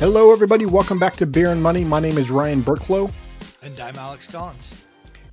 Hello, 0.00 0.32
everybody. 0.32 0.64
Welcome 0.64 0.98
back 0.98 1.16
to 1.16 1.26
Beer 1.26 1.52
and 1.52 1.62
Money. 1.62 1.84
My 1.84 2.00
name 2.00 2.16
is 2.16 2.30
Ryan 2.30 2.62
Burklow. 2.62 3.12
And 3.60 3.78
I'm 3.78 3.96
Alex 3.96 4.26
Collins. 4.26 4.86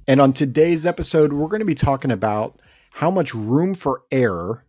And 0.10 0.20
on 0.20 0.34
today's 0.34 0.86
episode, 0.86 1.32
we're 1.32 1.48
going 1.48 1.62
to 1.62 1.66
be 1.66 1.74
talking 1.74 2.12
about 2.12 2.60
how 2.92 3.10
much 3.10 3.34
room 3.34 3.76
for 3.76 4.02
error 4.12 4.66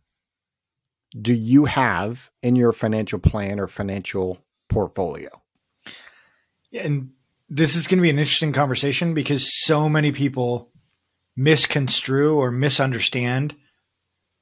do 1.20 1.34
you 1.34 1.64
have 1.64 2.30
in 2.44 2.54
your 2.54 2.70
financial 2.70 3.18
plan 3.18 3.58
or 3.58 3.66
financial 3.66 4.38
portfolio? 4.68 5.30
Yeah, 6.70 6.82
and 6.82 7.10
this 7.48 7.74
is 7.74 7.88
going 7.88 7.98
to 7.98 8.02
be 8.02 8.10
an 8.10 8.20
interesting 8.20 8.52
conversation 8.52 9.14
because 9.14 9.52
so 9.64 9.88
many 9.88 10.12
people 10.12 10.70
misconstrue 11.36 12.36
or 12.36 12.52
misunderstand 12.52 13.56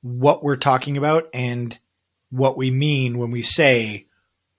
what 0.02 0.44
we're 0.44 0.56
talking 0.56 0.98
about 0.98 1.30
and 1.32 1.78
what 2.28 2.58
we 2.58 2.70
mean 2.70 3.16
when 3.16 3.30
we 3.30 3.40
say 3.40 4.05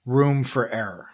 room 0.07 0.43
for 0.43 0.67
error. 0.70 1.09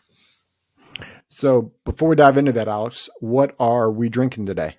So, 1.28 1.74
before 1.84 2.10
we 2.10 2.16
dive 2.16 2.38
into 2.38 2.52
that, 2.54 2.68
Alex, 2.68 3.10
what 3.20 3.56
are 3.60 3.92
we 3.92 4.08
drinking 4.08 4.46
today? 4.46 4.78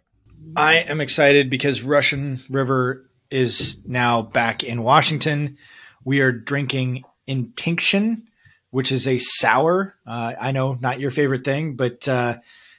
I 0.56 0.76
am 0.76 1.00
excited 1.00 1.50
because 1.50 1.82
Russian 1.82 2.40
River 2.48 3.10
is 3.28 3.82
now 3.84 4.22
back 4.22 4.62
in 4.62 4.84
Washington. 4.84 5.58
We 6.04 6.20
are 6.20 6.30
drinking 6.30 7.02
Intinction, 7.26 8.28
which 8.70 8.92
is 8.92 9.08
a 9.08 9.18
sour. 9.18 9.96
Uh, 10.06 10.34
I 10.40 10.52
know 10.52 10.78
not 10.80 11.00
your 11.00 11.10
favorite 11.10 11.44
thing, 11.44 11.74
but 11.74 12.06
uh, 12.06 12.38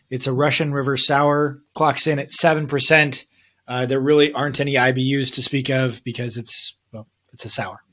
it's 0.09 0.27
a 0.27 0.33
Russian 0.33 0.71
River 0.71 0.95
sour. 0.95 1.61
Clocks 1.73 2.07
in 2.07 2.19
at 2.19 2.31
seven 2.31 2.67
percent. 2.67 3.25
Uh, 3.67 3.85
there 3.85 3.99
really 3.99 4.31
aren't 4.31 4.61
any 4.61 4.75
IBUs 4.75 5.33
to 5.33 5.41
speak 5.41 5.69
of 5.69 6.01
because 6.03 6.37
it's 6.37 6.75
well, 6.93 7.07
it's 7.33 7.43
a 7.43 7.49
sour. 7.49 7.84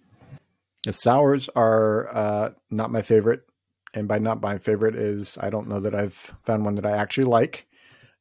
The 0.85 0.93
sours 0.93 1.49
are 1.55 2.09
uh, 2.15 2.51
not 2.71 2.91
my 2.91 3.03
favorite, 3.03 3.43
and 3.95 4.09
by 4.09 4.19
not 4.19 4.41
my 4.41 4.59
favorite 4.59 4.97
is 4.97 5.39
I 5.41 5.49
don't 5.51 5.69
know 5.69 5.81
that 5.81 5.95
I've 5.95 6.35
found 6.41 6.65
one 6.65 6.75
that 6.75 6.87
I 6.87 6.93
actually 6.93 7.25
like. 7.25 7.67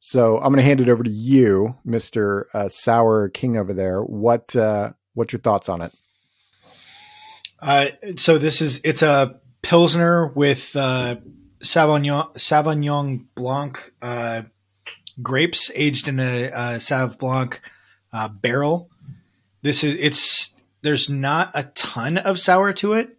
So 0.00 0.36
I'm 0.36 0.52
going 0.52 0.56
to 0.56 0.62
hand 0.62 0.80
it 0.80 0.88
over 0.88 1.02
to 1.02 1.10
you, 1.10 1.76
Mister 1.84 2.48
uh, 2.54 2.68
Sour 2.68 3.28
King 3.28 3.56
over 3.56 3.72
there. 3.72 4.00
What 4.02 4.54
uh, 4.54 4.92
what's 5.14 5.32
your 5.32 5.40
thoughts 5.40 5.68
on 5.68 5.80
it? 5.80 5.92
Uh, 7.60 7.86
so 8.16 8.38
this 8.38 8.60
is 8.60 8.80
it's 8.84 9.02
a 9.02 9.40
pilsner 9.62 10.26
with 10.26 10.74
uh, 10.74 11.16
Sauvignon 11.62 12.32
Sauvignon 12.34 13.26
Blanc 13.36 13.92
uh, 14.02 14.42
grapes 15.22 15.70
aged 15.74 16.08
in 16.08 16.18
a, 16.18 16.44
a 16.46 16.78
Sauv 16.78 17.18
Blanc 17.18 17.60
uh, 18.12 18.28
barrel. 18.40 18.90
This 19.62 19.84
is 19.84 19.96
it's 20.00 20.56
there's 20.82 21.08
not 21.08 21.50
a 21.54 21.64
ton 21.64 22.18
of 22.18 22.40
sour 22.40 22.72
to 22.74 22.92
it, 22.92 23.16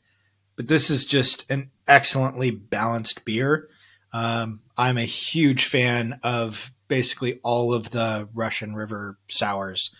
but 0.55 0.67
this 0.67 0.89
is 0.89 1.05
just 1.05 1.49
an 1.49 1.71
excellently 1.87 2.51
balanced 2.51 3.25
beer. 3.25 3.69
Um, 4.11 4.61
I'm 4.77 4.97
a 4.97 5.05
huge 5.05 5.65
fan 5.65 6.19
of 6.23 6.71
basically 6.87 7.39
all 7.43 7.73
of 7.73 7.89
the 7.89 8.29
Russian 8.33 8.75
River 8.75 9.17
sours. 9.27 9.91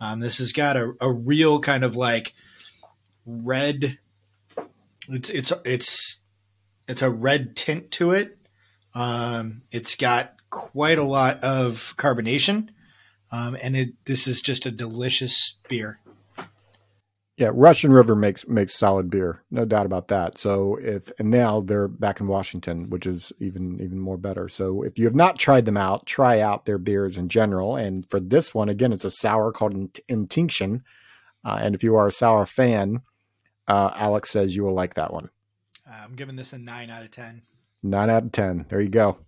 Um, 0.00 0.20
this 0.20 0.38
has 0.38 0.52
got 0.52 0.76
a, 0.76 0.92
a 1.00 1.10
real 1.10 1.60
kind 1.60 1.84
of 1.84 1.96
like 1.96 2.34
red. 3.24 3.98
It's 5.08 5.30
it's 5.30 5.52
it's 5.64 6.20
it's 6.88 7.02
a 7.02 7.10
red 7.10 7.56
tint 7.56 7.90
to 7.92 8.10
it. 8.10 8.36
Um, 8.94 9.62
it's 9.70 9.94
got 9.94 10.34
quite 10.50 10.98
a 10.98 11.04
lot 11.04 11.42
of 11.42 11.94
carbonation, 11.96 12.68
um, 13.30 13.56
and 13.62 13.76
it 13.76 13.90
this 14.04 14.26
is 14.26 14.40
just 14.40 14.66
a 14.66 14.70
delicious 14.70 15.54
beer. 15.68 16.01
Yeah, 17.42 17.50
Russian 17.52 17.92
River 17.92 18.14
makes 18.14 18.46
makes 18.46 18.72
solid 18.72 19.10
beer, 19.10 19.42
no 19.50 19.64
doubt 19.64 19.84
about 19.84 20.06
that. 20.06 20.38
So 20.38 20.76
if 20.76 21.10
and 21.18 21.28
now 21.28 21.60
they're 21.60 21.88
back 21.88 22.20
in 22.20 22.28
Washington, 22.28 22.88
which 22.88 23.04
is 23.04 23.32
even 23.40 23.80
even 23.80 23.98
more 23.98 24.16
better. 24.16 24.48
So 24.48 24.82
if 24.84 24.96
you 24.96 25.06
have 25.06 25.16
not 25.16 25.40
tried 25.40 25.66
them 25.66 25.76
out, 25.76 26.06
try 26.06 26.38
out 26.38 26.66
their 26.66 26.78
beers 26.78 27.18
in 27.18 27.28
general. 27.28 27.74
And 27.74 28.08
for 28.08 28.20
this 28.20 28.54
one, 28.54 28.68
again, 28.68 28.92
it's 28.92 29.04
a 29.04 29.10
sour 29.10 29.50
called 29.50 29.98
Intinction. 30.06 30.84
Uh, 31.44 31.58
and 31.60 31.74
if 31.74 31.82
you 31.82 31.96
are 31.96 32.06
a 32.06 32.12
sour 32.12 32.46
fan, 32.46 33.02
uh, 33.66 33.90
Alex 33.96 34.30
says 34.30 34.54
you 34.54 34.62
will 34.62 34.74
like 34.74 34.94
that 34.94 35.12
one. 35.12 35.28
Uh, 35.84 35.96
I'm 36.04 36.14
giving 36.14 36.36
this 36.36 36.52
a 36.52 36.58
nine 36.58 36.90
out 36.90 37.02
of 37.02 37.10
ten. 37.10 37.42
Nine 37.82 38.08
out 38.08 38.22
of 38.22 38.30
ten. 38.30 38.66
There 38.68 38.80
you 38.80 38.88
go. 38.88 39.18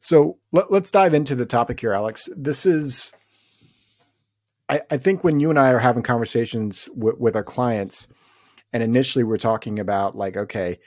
So 0.00 0.38
let, 0.50 0.72
us 0.72 0.90
dive 0.90 1.14
into 1.14 1.36
the 1.36 1.46
topic 1.46 1.78
here, 1.78 1.92
Alex. 1.92 2.28
This 2.36 2.66
is 2.66 3.12
I, 4.68 4.80
I 4.90 4.96
think 4.96 5.22
when 5.22 5.40
you 5.40 5.50
and 5.50 5.58
I 5.58 5.72
are 5.72 5.78
having 5.78 6.02
conversations 6.02 6.86
w- 6.86 7.16
with 7.18 7.36
our 7.36 7.44
clients, 7.44 8.08
and 8.72 8.82
initially 8.82 9.24
we're 9.24 9.38
talking 9.38 9.78
about 9.78 10.16
like, 10.16 10.36
okay, 10.36 10.78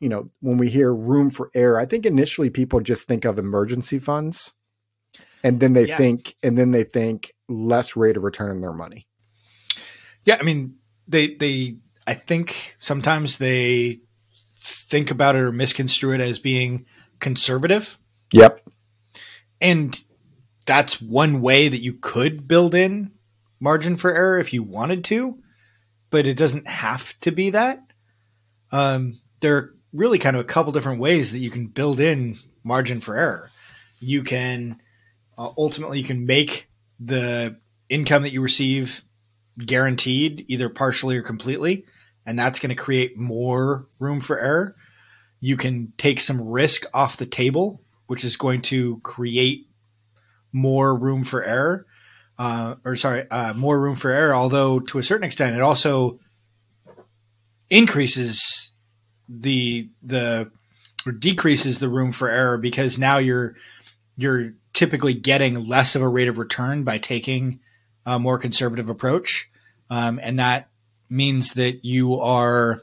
you 0.00 0.08
know, 0.08 0.30
when 0.40 0.58
we 0.58 0.68
hear 0.68 0.94
room 0.94 1.30
for 1.30 1.50
error, 1.54 1.78
I 1.78 1.86
think 1.86 2.06
initially 2.06 2.50
people 2.50 2.80
just 2.80 3.06
think 3.06 3.24
of 3.24 3.38
emergency 3.38 3.98
funds, 3.98 4.52
and 5.42 5.60
then 5.60 5.72
they 5.72 5.86
yeah. 5.86 5.96
think, 5.96 6.36
and 6.42 6.56
then 6.56 6.70
they 6.70 6.84
think 6.84 7.34
less 7.48 7.96
rate 7.96 8.16
of 8.16 8.24
return 8.24 8.50
on 8.50 8.60
their 8.60 8.72
money. 8.72 9.06
Yeah, 10.24 10.36
I 10.40 10.42
mean, 10.42 10.76
they 11.06 11.34
they 11.34 11.76
I 12.06 12.14
think 12.14 12.74
sometimes 12.78 13.38
they 13.38 14.00
think 14.60 15.10
about 15.10 15.36
it 15.36 15.40
or 15.40 15.52
misconstrue 15.52 16.14
it 16.14 16.20
as 16.20 16.38
being 16.38 16.86
conservative. 17.20 17.98
Yep. 18.32 18.60
And 19.60 20.00
that's 20.66 21.00
one 21.00 21.40
way 21.40 21.68
that 21.68 21.82
you 21.82 21.94
could 21.94 22.46
build 22.46 22.74
in 22.74 23.12
margin 23.60 23.96
for 23.96 24.14
error 24.14 24.38
if 24.38 24.52
you 24.52 24.62
wanted 24.62 25.04
to, 25.04 25.38
but 26.10 26.26
it 26.26 26.36
doesn't 26.36 26.68
have 26.68 27.18
to 27.20 27.30
be 27.30 27.50
that. 27.50 27.80
Um, 28.72 29.20
there 29.40 29.56
are 29.56 29.74
really 29.92 30.18
kind 30.18 30.36
of 30.36 30.40
a 30.40 30.48
couple 30.48 30.72
different 30.72 31.00
ways 31.00 31.32
that 31.32 31.38
you 31.38 31.50
can 31.50 31.68
build 31.68 32.00
in 32.00 32.38
margin 32.62 33.00
for 33.00 33.16
error. 33.16 33.50
You 34.00 34.22
can 34.22 34.80
uh, 35.38 35.50
ultimately 35.56 35.98
you 35.98 36.04
can 36.04 36.26
make 36.26 36.68
the 36.98 37.56
income 37.88 38.22
that 38.22 38.32
you 38.32 38.40
receive 38.40 39.02
guaranteed 39.58 40.44
either 40.48 40.68
partially 40.68 41.16
or 41.16 41.22
completely, 41.22 41.84
and 42.26 42.38
that's 42.38 42.58
going 42.58 42.74
to 42.74 42.82
create 42.82 43.16
more 43.16 43.86
room 43.98 44.20
for 44.20 44.38
error. 44.38 44.74
You 45.40 45.56
can 45.56 45.92
take 45.96 46.20
some 46.20 46.40
risk 46.40 46.86
off 46.92 47.16
the 47.16 47.26
table, 47.26 47.82
which 48.06 48.24
is 48.24 48.36
going 48.36 48.62
to 48.62 48.98
create 49.00 49.68
more 50.56 50.96
room 50.96 51.22
for 51.22 51.44
error, 51.44 51.86
uh, 52.38 52.76
or 52.84 52.96
sorry, 52.96 53.30
uh, 53.30 53.52
more 53.52 53.78
room 53.78 53.94
for 53.94 54.10
error. 54.10 54.34
Although 54.34 54.80
to 54.80 54.98
a 54.98 55.02
certain 55.02 55.26
extent, 55.26 55.54
it 55.54 55.60
also 55.60 56.18
increases 57.68 58.72
the 59.28 59.90
the 60.02 60.50
or 61.04 61.12
decreases 61.12 61.78
the 61.78 61.90
room 61.90 62.10
for 62.10 62.30
error 62.30 62.56
because 62.56 62.98
now 62.98 63.18
you're 63.18 63.54
you're 64.16 64.54
typically 64.72 65.12
getting 65.12 65.66
less 65.66 65.94
of 65.94 66.00
a 66.00 66.08
rate 66.08 66.28
of 66.28 66.38
return 66.38 66.84
by 66.84 66.96
taking 66.98 67.60
a 68.06 68.18
more 68.18 68.38
conservative 68.38 68.88
approach, 68.88 69.50
um, 69.90 70.18
and 70.22 70.38
that 70.38 70.70
means 71.10 71.52
that 71.52 71.84
you 71.84 72.18
are 72.18 72.82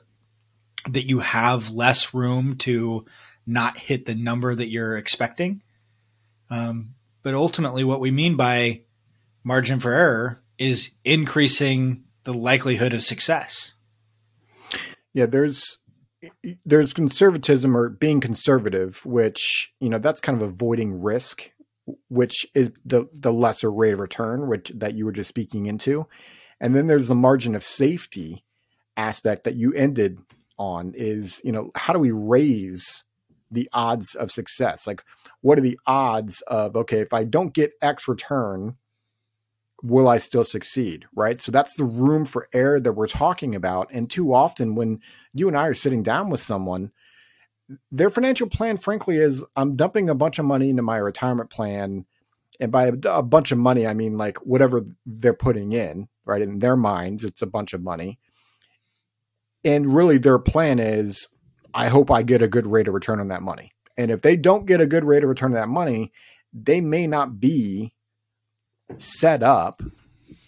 that 0.90 1.10
you 1.10 1.20
have 1.20 1.72
less 1.72 2.14
room 2.14 2.56
to 2.58 3.04
not 3.48 3.78
hit 3.78 4.06
the 4.06 4.16
number 4.16 4.54
that 4.54 4.70
you're 4.70 4.96
expecting. 4.96 5.64
Um, 6.52 6.94
but 7.24 7.34
ultimately, 7.34 7.84
what 7.84 8.00
we 8.00 8.12
mean 8.12 8.36
by 8.36 8.82
margin 9.44 9.80
for 9.80 9.94
error 9.94 10.44
is 10.58 10.92
increasing 11.04 12.04
the 12.24 12.34
likelihood 12.34 12.94
of 12.94 13.04
success. 13.04 13.74
Yeah, 15.14 15.26
there's 15.26 15.80
there's 16.66 16.94
conservatism 16.94 17.76
or 17.76 17.90
being 17.90 18.22
conservative, 18.22 19.06
which 19.06 19.74
you 19.80 19.90
know 19.90 20.00
that's 20.00 20.22
kind 20.22 20.42
of 20.42 20.48
avoiding 20.48 21.02
risk, 21.02 21.52
which 22.10 22.46
is 22.54 22.72
the 22.86 23.08
the 23.14 23.34
lesser 23.34 23.72
rate 23.72 23.94
of 23.94 24.00
return, 24.00 24.48
which 24.48 24.72
that 24.76 24.94
you 24.94 25.06
were 25.06 25.12
just 25.12 25.30
speaking 25.30 25.66
into, 25.66 26.08
and 26.60 26.76
then 26.76 26.88
there's 26.88 27.08
the 27.08 27.16
margin 27.16 27.56
of 27.56 27.64
safety 27.64 28.44
aspect 28.96 29.44
that 29.44 29.56
you 29.56 29.74
ended 29.74 30.20
on. 30.58 30.94
Is 30.96 31.42
you 31.44 31.52
know 31.52 31.72
how 31.76 31.94
do 31.94 32.00
we 32.00 32.12
raise 32.12 33.04
the 33.54 33.70
odds 33.74 34.16
of 34.16 34.32
success? 34.32 34.86
Like 34.88 35.04
what 35.44 35.58
are 35.58 35.62
the 35.62 35.80
odds 35.86 36.42
of 36.48 36.76
okay 36.76 37.00
if 37.00 37.14
i 37.14 37.24
don't 37.24 37.54
get 37.54 37.74
x 37.82 38.08
return 38.08 38.76
will 39.84 40.08
i 40.08 40.18
still 40.18 40.44
succeed 40.44 41.06
right? 41.14 41.42
So 41.42 41.52
that's 41.52 41.76
the 41.76 41.84
room 41.84 42.26
for 42.26 42.48
error 42.54 42.80
that 42.80 42.94
we're 42.94 43.08
talking 43.08 43.54
about. 43.54 43.90
And 43.92 44.10
too 44.10 44.34
often 44.34 44.76
when 44.76 45.02
you 45.34 45.48
and 45.48 45.58
i 45.58 45.68
are 45.68 45.74
sitting 45.76 46.02
down 46.02 46.30
with 46.30 46.40
someone 46.40 46.92
their 47.92 48.10
financial 48.10 48.48
plan 48.48 48.78
frankly 48.78 49.18
is 49.18 49.44
i'm 49.56 49.76
dumping 49.76 50.10
a 50.10 50.16
bunch 50.16 50.40
of 50.40 50.46
money 50.46 50.70
into 50.70 50.82
my 50.82 50.98
retirement 50.98 51.52
plan. 51.52 52.06
And 52.60 52.72
by 52.72 52.92
a, 53.06 53.22
bunch 53.22 53.52
of 53.52 53.58
money 53.58 53.86
i 53.86 53.94
mean 53.94 54.18
like 54.18 54.38
whatever 54.38 54.86
they're 55.06 55.34
putting 55.34 55.74
in 55.74 56.08
right? 56.26 56.42
In 56.42 56.60
their 56.60 56.78
minds 56.78 57.26
it's 57.26 57.42
a 57.42 57.48
bunch 57.48 57.74
of 57.74 57.84
money. 57.84 58.20
And 59.66 59.94
really 59.94 60.18
their 60.18 60.40
plan 60.40 60.80
is 60.80 61.28
i 61.74 61.88
hope 61.88 62.12
i 62.12 62.22
get 62.22 62.42
a 62.42 62.48
good 62.48 62.68
rate 62.68 62.88
of 62.88 62.94
return 62.94 63.20
on 63.20 63.28
that 63.30 63.42
money 63.42 63.74
and 63.98 64.12
if 64.12 64.22
they 64.22 64.36
don't 64.36 64.66
get 64.66 64.82
a 64.82 64.88
good 64.88 65.04
rate 65.04 65.24
of 65.24 65.30
return 65.30 65.52
on 65.52 65.56
that 65.56 65.70
money, 65.70 66.12
they 66.52 66.82
may 66.82 67.08
not 67.08 67.40
be 67.40 67.94
set 68.98 69.44
up 69.44 69.82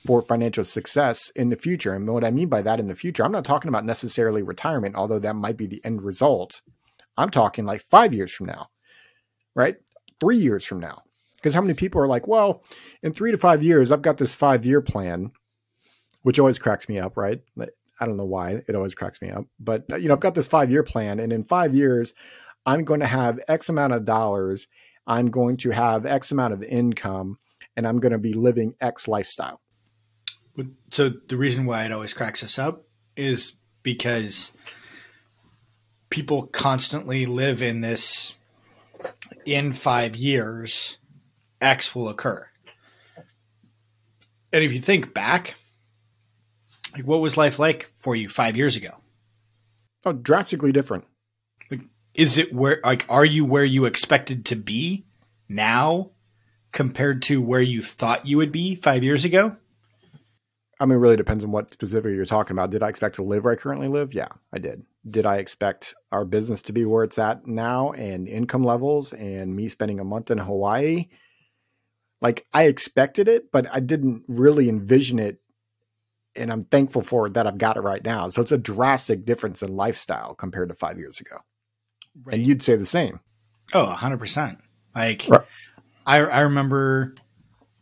for 0.05 0.21
financial 0.21 0.63
success 0.63 1.29
in 1.35 1.49
the 1.49 1.55
future. 1.55 1.93
And 1.93 2.07
what 2.07 2.23
I 2.23 2.31
mean 2.31 2.47
by 2.47 2.61
that 2.61 2.79
in 2.79 2.87
the 2.87 2.95
future, 2.95 3.23
I'm 3.23 3.31
not 3.31 3.45
talking 3.45 3.69
about 3.69 3.85
necessarily 3.85 4.43
retirement, 4.43 4.95
although 4.95 5.19
that 5.19 5.35
might 5.35 5.57
be 5.57 5.67
the 5.67 5.83
end 5.83 6.01
result 6.01 6.61
I'm 7.17 7.29
talking 7.29 7.63
like 7.63 7.81
five 7.81 8.13
years 8.13 8.33
from 8.33 8.47
now, 8.47 8.67
right? 9.55 9.77
Three 10.19 10.35
years 10.35 10.65
from 10.65 10.81
now. 10.81 11.03
Because 11.35 11.53
how 11.53 11.61
many 11.61 11.73
people 11.73 12.01
are 12.01 12.07
like, 12.07 12.27
well, 12.27 12.61
in 13.01 13.13
three 13.13 13.31
to 13.31 13.37
five 13.37 13.63
years, 13.63 13.89
I've 13.89 14.01
got 14.01 14.17
this 14.17 14.33
five 14.33 14.65
year 14.65 14.81
plan, 14.81 15.31
which 16.23 16.39
always 16.39 16.59
cracks 16.59 16.89
me 16.89 16.99
up, 16.99 17.15
right? 17.15 17.41
I 17.99 18.05
don't 18.05 18.17
know 18.17 18.25
why 18.25 18.61
it 18.67 18.75
always 18.75 18.95
cracks 18.95 19.21
me 19.21 19.29
up, 19.29 19.45
but 19.59 19.85
uh, 19.91 19.95
you 19.95 20.07
know, 20.07 20.13
I've 20.13 20.19
got 20.19 20.35
this 20.35 20.47
five 20.47 20.71
year 20.71 20.83
plan, 20.83 21.19
and 21.19 21.31
in 21.31 21.43
five 21.43 21.75
years, 21.75 22.13
I'm 22.65 22.83
going 22.83 22.99
to 22.99 23.07
have 23.07 23.39
X 23.47 23.69
amount 23.69 23.93
of 23.93 24.05
dollars. 24.05 24.67
I'm 25.07 25.29
going 25.29 25.57
to 25.57 25.69
have 25.71 26.05
X 26.05 26.31
amount 26.31 26.53
of 26.53 26.63
income, 26.63 27.37
and 27.75 27.87
I'm 27.87 27.99
going 27.99 28.11
to 28.11 28.17
be 28.17 28.33
living 28.33 28.75
X 28.81 29.07
lifestyle. 29.07 29.61
So 30.89 31.09
the 31.09 31.37
reason 31.37 31.65
why 31.65 31.85
it 31.85 31.91
always 31.91 32.13
cracks 32.13 32.43
us 32.43 32.57
up 32.57 32.85
is 33.15 33.53
because 33.83 34.53
people 36.09 36.47
constantly 36.47 37.25
live 37.25 37.61
in 37.61 37.81
this 37.81 38.35
in 39.45 39.73
five 39.73 40.15
years 40.15 40.97
X 41.61 41.93
will 41.93 42.09
occur. 42.09 42.47
And 44.53 44.63
if 44.63 44.71
you 44.71 44.79
think 44.79 45.13
back, 45.13 45.55
like 46.95 47.05
what 47.05 47.21
was 47.21 47.37
life 47.37 47.59
like 47.59 47.91
for 47.97 48.15
you 48.15 48.29
five 48.29 48.55
years 48.55 48.75
ago? 48.75 48.89
Oh, 50.05 50.13
drastically 50.13 50.71
different. 50.71 51.05
Like, 51.69 51.81
is 52.13 52.37
it 52.37 52.53
where 52.53 52.79
like 52.83 53.05
are 53.09 53.25
you 53.25 53.45
where 53.45 53.65
you 53.65 53.85
expected 53.85 54.45
to 54.45 54.55
be 54.55 55.05
now 55.49 56.11
compared 56.71 57.21
to 57.23 57.41
where 57.41 57.61
you 57.61 57.81
thought 57.81 58.25
you 58.25 58.37
would 58.37 58.51
be 58.51 58.75
five 58.75 59.03
years 59.03 59.25
ago? 59.25 59.55
I 60.79 60.85
mean, 60.85 60.97
it 60.97 61.01
really 61.01 61.15
depends 61.15 61.43
on 61.43 61.51
what 61.51 61.71
specifically 61.71 62.15
you're 62.15 62.25
talking 62.25 62.53
about. 62.53 62.69
Did 62.69 62.83
I 62.83 62.89
expect 62.89 63.15
to 63.15 63.23
live 63.23 63.45
where 63.45 63.53
I 63.53 63.55
currently 63.55 63.87
live? 63.87 64.13
Yeah, 64.13 64.27
I 64.51 64.59
did. 64.59 64.83
Did 65.09 65.25
I 65.25 65.37
expect 65.37 65.95
our 66.11 66.25
business 66.25 66.61
to 66.63 66.73
be 66.73 66.83
where 66.83 67.05
it's 67.05 67.17
at 67.17 67.47
now 67.47 67.91
and 67.91 68.27
income 68.27 68.63
levels 68.63 69.13
and 69.13 69.55
me 69.55 69.69
spending 69.69 69.99
a 69.99 70.03
month 70.03 70.31
in 70.31 70.37
Hawaii? 70.37 71.07
like 72.21 72.47
I 72.53 72.63
expected 72.63 73.27
it, 73.27 73.51
but 73.51 73.67
I 73.71 73.79
didn't 73.79 74.23
really 74.27 74.69
envision 74.69 75.19
it. 75.19 75.39
And 76.35 76.51
I'm 76.51 76.63
thankful 76.63 77.01
for 77.01 77.29
that 77.29 77.47
I've 77.47 77.57
got 77.57 77.77
it 77.77 77.81
right 77.81 78.03
now. 78.03 78.27
So 78.29 78.41
it's 78.41 78.51
a 78.51 78.57
drastic 78.57 79.25
difference 79.25 79.61
in 79.61 79.75
lifestyle 79.75 80.35
compared 80.35 80.69
to 80.69 80.75
five 80.75 80.97
years 80.97 81.19
ago. 81.19 81.37
Right. 82.23 82.35
And 82.35 82.47
you'd 82.47 82.63
say 82.63 82.75
the 82.75 82.85
same. 82.85 83.19
Oh, 83.73 83.95
100%. 83.97 84.59
Like, 84.95 85.25
right. 85.29 85.41
I, 86.05 86.19
I 86.19 86.39
remember, 86.41 87.15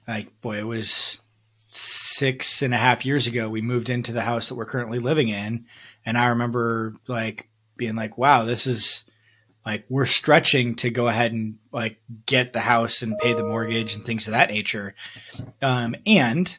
like, 0.07 0.39
boy, 0.41 0.59
it 0.59 0.67
was 0.67 1.21
six 1.69 2.61
and 2.61 2.73
a 2.73 2.77
half 2.77 3.05
years 3.05 3.27
ago. 3.27 3.50
We 3.50 3.61
moved 3.61 3.89
into 3.89 4.11
the 4.11 4.21
house 4.21 4.50
that 4.50 4.55
we're 4.55 4.65
currently 4.65 5.00
living 5.00 5.29
in. 5.29 5.65
And 6.05 6.17
I 6.17 6.27
remember, 6.27 6.95
like, 7.07 7.50
being 7.75 7.95
like, 7.95 8.17
wow, 8.17 8.44
this 8.44 8.67
is 8.67 9.03
like 9.65 9.85
we're 9.89 10.05
stretching 10.05 10.75
to 10.75 10.89
go 10.89 11.07
ahead 11.07 11.31
and 11.31 11.57
like 11.71 11.97
get 12.25 12.53
the 12.53 12.59
house 12.59 13.01
and 13.01 13.17
pay 13.19 13.33
the 13.33 13.45
mortgage 13.45 13.95
and 13.95 14.03
things 14.03 14.27
of 14.27 14.33
that 14.33 14.50
nature. 14.50 14.94
Um, 15.61 15.95
and 16.05 16.55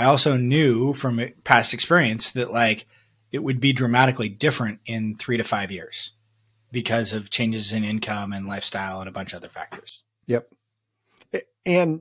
I 0.00 0.04
also 0.06 0.38
knew 0.38 0.94
from 0.94 1.20
past 1.44 1.74
experience 1.74 2.30
that 2.32 2.50
like 2.50 2.86
it 3.32 3.40
would 3.40 3.60
be 3.60 3.74
dramatically 3.74 4.30
different 4.30 4.80
in 4.86 5.16
three 5.16 5.36
to 5.36 5.44
five 5.44 5.70
years 5.70 6.12
because 6.72 7.12
of 7.12 7.28
changes 7.28 7.70
in 7.70 7.84
income 7.84 8.32
and 8.32 8.46
lifestyle 8.46 9.00
and 9.00 9.08
a 9.10 9.12
bunch 9.12 9.34
of 9.34 9.36
other 9.36 9.50
factors. 9.50 10.02
Yep. 10.26 10.48
And 11.66 12.00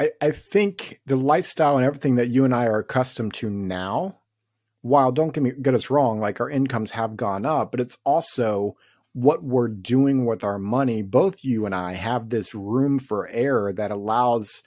I, 0.00 0.12
I 0.22 0.30
think 0.30 1.00
the 1.04 1.16
lifestyle 1.16 1.76
and 1.76 1.84
everything 1.84 2.14
that 2.14 2.30
you 2.30 2.46
and 2.46 2.54
I 2.54 2.66
are 2.66 2.78
accustomed 2.78 3.34
to 3.34 3.50
now 3.50 4.20
while 4.80 5.12
don't 5.12 5.34
get 5.34 5.42
me 5.42 5.52
get 5.60 5.74
us 5.74 5.90
wrong, 5.90 6.18
like 6.18 6.40
our 6.40 6.48
incomes 6.48 6.92
have 6.92 7.14
gone 7.18 7.44
up, 7.44 7.72
but 7.72 7.80
it's 7.80 7.98
also 8.04 8.76
what 9.12 9.44
we're 9.44 9.68
doing 9.68 10.24
with 10.24 10.42
our 10.42 10.58
money. 10.58 11.02
Both 11.02 11.44
you 11.44 11.66
and 11.66 11.74
I 11.74 11.92
have 11.92 12.30
this 12.30 12.54
room 12.54 12.98
for 12.98 13.28
error 13.28 13.70
that 13.74 13.90
allows 13.90 14.62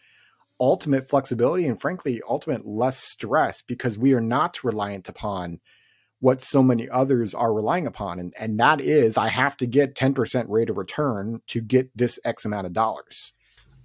ultimate 0.59 1.09
flexibility 1.09 1.65
and 1.65 1.79
frankly 1.79 2.21
ultimate 2.27 2.65
less 2.65 2.97
stress 2.97 3.61
because 3.61 3.97
we 3.97 4.13
are 4.13 4.21
not 4.21 4.63
reliant 4.63 5.09
upon 5.09 5.59
what 6.19 6.41
so 6.41 6.63
many 6.63 6.89
others 6.89 7.33
are 7.33 7.53
relying 7.53 7.85
upon. 7.85 8.19
And, 8.19 8.33
and 8.39 8.59
that 8.59 8.79
is 8.81 9.17
i 9.17 9.27
have 9.27 9.57
to 9.57 9.65
get 9.65 9.95
10% 9.95 10.45
rate 10.47 10.69
of 10.69 10.77
return 10.77 11.41
to 11.47 11.61
get 11.61 11.95
this 11.95 12.19
x 12.23 12.45
amount 12.45 12.67
of 12.67 12.73
dollars. 12.73 13.33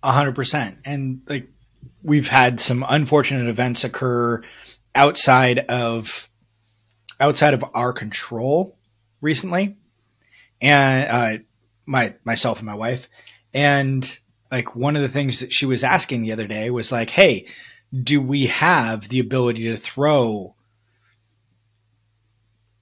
100% 0.02 0.78
and 0.84 1.20
like 1.28 1.49
we've 2.02 2.28
had 2.28 2.61
some 2.61 2.84
unfortunate 2.88 3.49
events 3.49 3.84
occur 3.84 4.43
outside 4.94 5.58
of 5.58 6.28
outside 7.20 7.55
of 7.55 7.64
our 7.75 7.93
control 7.93 8.78
recently, 9.20 9.76
and 10.61 11.08
uh, 11.11 11.43
my 11.87 12.14
myself 12.25 12.58
and 12.58 12.66
my 12.66 12.75
wife, 12.75 13.08
and 13.52 14.19
like 14.50 14.75
one 14.75 14.97
of 14.97 15.02
the 15.02 15.08
things 15.08 15.41
that 15.41 15.52
she 15.52 15.67
was 15.67 15.85
asking 15.85 16.23
the 16.23 16.32
other 16.32 16.47
day 16.47 16.70
was 16.70 16.93
like, 16.93 17.11
"Hey, 17.11 17.47
do 17.93 18.20
we 18.20 18.47
have 18.47 19.08
the 19.08 19.20
ability 19.20 19.64
to 19.64 19.76
throw?" 19.76 20.55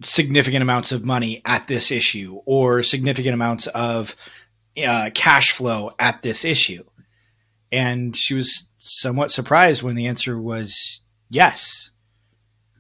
significant 0.00 0.62
amounts 0.62 0.92
of 0.92 1.04
money 1.04 1.42
at 1.44 1.66
this 1.66 1.90
issue 1.90 2.40
or 2.44 2.82
significant 2.82 3.34
amounts 3.34 3.66
of 3.68 4.14
uh, 4.86 5.10
cash 5.14 5.52
flow 5.52 5.90
at 5.98 6.22
this 6.22 6.44
issue. 6.44 6.84
And 7.72 8.16
she 8.16 8.34
was 8.34 8.68
somewhat 8.78 9.30
surprised 9.30 9.82
when 9.82 9.96
the 9.96 10.06
answer 10.06 10.38
was 10.38 11.00
yes 11.28 11.90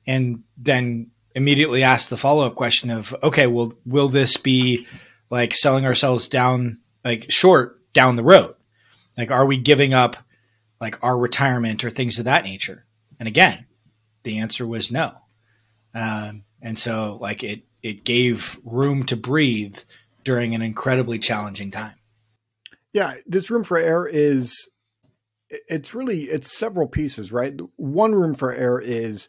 and 0.06 0.44
then 0.56 1.10
immediately 1.34 1.82
asked 1.82 2.10
the 2.10 2.16
follow 2.16 2.46
up 2.46 2.54
question 2.54 2.90
of, 2.90 3.14
okay, 3.22 3.46
well, 3.46 3.72
will 3.84 4.08
this 4.08 4.36
be 4.36 4.86
like 5.30 5.54
selling 5.54 5.84
ourselves 5.84 6.28
down, 6.28 6.78
like 7.04 7.30
short 7.30 7.92
down 7.92 8.16
the 8.16 8.22
road? 8.22 8.54
Like, 9.18 9.32
are 9.32 9.44
we 9.44 9.58
giving 9.58 9.92
up 9.92 10.16
like 10.80 11.02
our 11.02 11.18
retirement 11.18 11.84
or 11.84 11.90
things 11.90 12.20
of 12.20 12.24
that 12.26 12.44
nature? 12.44 12.86
And 13.18 13.26
again, 13.26 13.66
the 14.22 14.38
answer 14.38 14.64
was 14.64 14.92
no. 14.92 15.12
Um, 15.92 16.44
and 16.62 16.78
so, 16.78 17.18
like, 17.20 17.42
it, 17.42 17.64
it 17.82 18.04
gave 18.04 18.60
room 18.64 19.04
to 19.06 19.16
breathe 19.16 19.78
during 20.24 20.54
an 20.54 20.62
incredibly 20.62 21.18
challenging 21.18 21.72
time. 21.72 21.94
Yeah, 22.92 23.14
this 23.26 23.50
room 23.50 23.64
for 23.64 23.76
error 23.76 24.08
is 24.08 24.68
it's 25.50 25.94
really 25.94 26.24
it's 26.24 26.56
several 26.56 26.86
pieces, 26.86 27.32
right? 27.32 27.54
One 27.76 28.14
room 28.14 28.34
for 28.34 28.52
error 28.52 28.80
is 28.80 29.28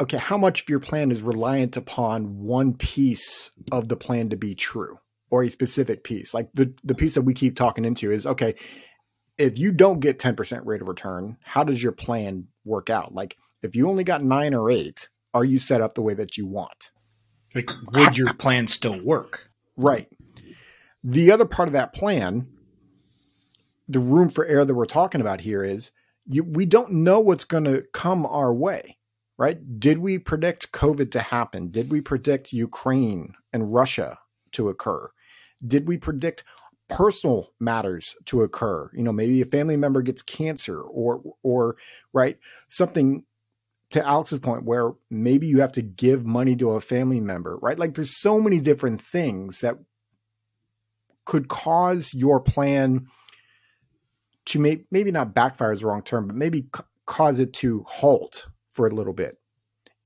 okay, 0.00 0.18
how 0.18 0.36
much 0.36 0.62
of 0.62 0.68
your 0.68 0.80
plan 0.80 1.10
is 1.10 1.22
reliant 1.22 1.76
upon 1.76 2.40
one 2.40 2.74
piece 2.74 3.50
of 3.70 3.88
the 3.88 3.96
plan 3.96 4.30
to 4.30 4.36
be 4.36 4.54
true 4.54 4.98
or 5.34 5.42
a 5.42 5.50
specific 5.50 6.04
piece? 6.04 6.32
Like 6.32 6.48
the, 6.54 6.72
the 6.84 6.94
piece 6.94 7.14
that 7.14 7.22
we 7.22 7.34
keep 7.34 7.56
talking 7.56 7.84
into 7.84 8.12
is 8.12 8.24
okay, 8.24 8.54
if 9.36 9.58
you 9.58 9.72
don't 9.72 9.98
get 9.98 10.20
10% 10.20 10.60
rate 10.64 10.80
of 10.80 10.88
return, 10.88 11.36
how 11.42 11.64
does 11.64 11.82
your 11.82 11.92
plan 11.92 12.46
work 12.64 12.88
out? 12.88 13.14
Like 13.14 13.36
if 13.62 13.74
you 13.74 13.88
only 13.88 14.04
got 14.04 14.22
nine 14.22 14.54
or 14.54 14.70
eight, 14.70 15.08
are 15.32 15.44
you 15.44 15.58
set 15.58 15.80
up 15.80 15.94
the 15.94 16.02
way 16.02 16.14
that 16.14 16.36
you 16.36 16.46
want? 16.46 16.92
Like, 17.54 17.68
would 17.92 18.16
your 18.16 18.32
plan 18.34 18.68
still 18.68 19.00
work? 19.04 19.50
Right. 19.76 20.08
The 21.02 21.32
other 21.32 21.44
part 21.44 21.68
of 21.68 21.72
that 21.72 21.92
plan, 21.92 22.48
the 23.88 23.98
room 23.98 24.28
for 24.28 24.46
error 24.46 24.64
that 24.64 24.74
we're 24.74 24.86
talking 24.86 25.20
about 25.20 25.40
here 25.40 25.64
is 25.64 25.90
you, 26.26 26.44
we 26.44 26.64
don't 26.64 26.92
know 26.92 27.20
what's 27.20 27.44
going 27.44 27.64
to 27.64 27.82
come 27.92 28.24
our 28.26 28.54
way 28.54 28.98
right? 29.38 29.80
Did 29.80 29.98
we 29.98 30.18
predict 30.18 30.72
COVID 30.72 31.10
to 31.12 31.20
happen? 31.20 31.70
Did 31.70 31.90
we 31.90 32.00
predict 32.00 32.52
Ukraine 32.52 33.34
and 33.52 33.72
Russia 33.72 34.18
to 34.52 34.68
occur? 34.68 35.10
Did 35.66 35.88
we 35.88 35.98
predict 35.98 36.44
personal 36.88 37.52
matters 37.58 38.14
to 38.26 38.42
occur? 38.42 38.90
You 38.94 39.02
know, 39.02 39.12
maybe 39.12 39.40
a 39.40 39.46
family 39.46 39.76
member 39.76 40.02
gets 40.02 40.22
cancer 40.22 40.80
or 40.80 41.22
or 41.42 41.76
right, 42.12 42.38
something 42.68 43.24
to 43.90 44.04
Alex's 44.04 44.40
point 44.40 44.64
where 44.64 44.92
maybe 45.10 45.46
you 45.46 45.60
have 45.60 45.72
to 45.72 45.82
give 45.82 46.26
money 46.26 46.56
to 46.56 46.72
a 46.72 46.80
family 46.80 47.20
member, 47.20 47.58
right? 47.58 47.78
Like 47.78 47.94
there's 47.94 48.20
so 48.20 48.40
many 48.40 48.58
different 48.58 49.00
things 49.00 49.60
that 49.60 49.78
could 51.24 51.48
cause 51.48 52.12
your 52.12 52.40
plan 52.40 53.06
to 54.46 54.58
make 54.58 54.86
maybe 54.90 55.10
not 55.10 55.34
backfire 55.34 55.72
is 55.72 55.80
the 55.80 55.86
wrong 55.86 56.02
term, 56.02 56.26
but 56.26 56.36
maybe 56.36 56.66
cause 57.06 57.38
it 57.38 57.52
to 57.54 57.84
halt 57.88 58.46
for 58.66 58.86
a 58.86 58.94
little 58.94 59.12
bit. 59.12 59.38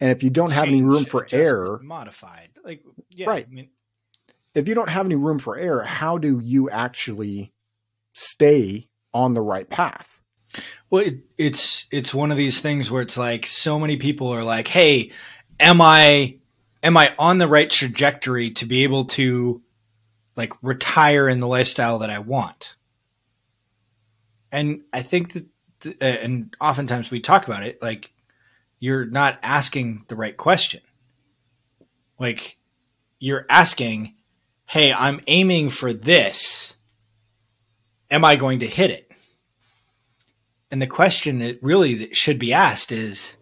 And 0.01 0.11
if 0.13 0.23
you 0.23 0.31
don't 0.31 0.51
have 0.51 0.69
any 0.69 0.83
room 0.83 1.05
for 1.05 1.27
error, 1.33 1.81
modified, 1.83 2.51
like 2.65 2.85
yeah, 3.11 3.29
right. 3.29 3.47
I 3.49 3.53
mean, 3.53 3.71
if 4.59 4.69
you 4.69 4.75
don't 4.75 4.89
have 4.89 5.07
any 5.07 5.17
room 5.17 5.39
for 5.39 5.57
error, 5.57 5.85
how 5.85 6.19
do 6.19 6.41
you 6.41 6.69
actually 6.71 7.53
stay 8.13 8.89
on 9.15 9.35
the 9.35 9.41
right 9.41 9.69
path? 9.69 10.21
Well, 10.91 11.05
it, 11.05 11.19
it's 11.37 11.87
it's 11.91 12.15
one 12.15 12.31
of 12.31 12.37
these 12.37 12.61
things 12.61 12.91
where 12.91 13.03
it's 13.03 13.17
like 13.17 13.47
so 13.47 13.79
many 13.79 13.97
people 13.97 14.29
are 14.29 14.45
like, 14.45 14.69
"Hey, 14.69 15.13
am 15.61 15.81
I 15.81 16.39
am 16.83 16.97
I 16.97 17.15
on 17.19 17.39
the 17.39 17.49
right 17.49 17.69
trajectory 17.69 18.51
to 18.53 18.67
be 18.67 18.85
able 18.85 19.05
to 19.07 19.63
like 20.37 20.53
retire 20.63 21.29
in 21.29 21.41
the 21.41 21.47
lifestyle 21.47 21.99
that 21.99 22.11
I 22.11 22.19
want?" 22.21 22.77
And 24.51 24.83
I 24.93 25.03
think 25.03 25.35
that, 25.35 25.47
uh, 25.87 26.05
and 26.05 26.57
oftentimes 26.61 27.11
we 27.11 27.21
talk 27.21 27.47
about 27.47 27.63
it, 27.63 27.83
like 27.83 28.11
you're 28.81 29.05
not 29.05 29.39
asking 29.43 30.05
the 30.09 30.17
right 30.17 30.37
question. 30.37 30.81
Like, 32.19 32.59
you're 33.19 33.47
asking, 33.49 34.15
"Hey, 34.69 34.93
I'm 34.93 35.21
aiming 35.27 35.71
for 35.71 35.93
this. 35.93 36.75
Am 38.11 38.25
I 38.25 38.37
going 38.37 38.61
to 38.61 38.67
hit 38.67 38.91
it?" 38.91 39.11
And 40.71 40.83
the 40.83 40.87
question 40.87 41.39
that 41.39 41.63
really 41.63 42.13
should 42.13 42.39
be 42.39 42.53
asked 42.53 42.93
is 42.93 43.37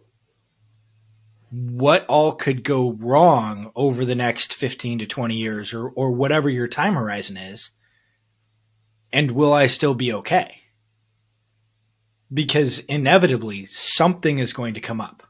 what 1.51 2.05
all 2.07 2.33
could 2.33 2.65
go 2.65 2.93
wrong 2.93 3.71
over 3.75 4.05
the 4.05 4.15
next 4.15 4.53
15 4.55 5.01
to 5.01 5.07
20 5.07 5.35
years 5.35 5.73
or, 5.73 5.89
or 5.91 6.13
whatever 6.13 6.49
your 6.49 6.69
time 6.69 6.95
horizon 6.95 7.37
is? 7.37 7.71
And 9.13 9.31
will 9.33 9.53
I 9.53 9.67
still 9.67 9.95
be 9.95 10.13
okay? 10.13 10.61
Because 12.33 12.81
inevitably 12.81 13.67
something 13.67 14.39
is 14.39 14.53
going 14.53 14.75
to 14.75 14.81
come 14.81 15.01
up, 15.01 15.23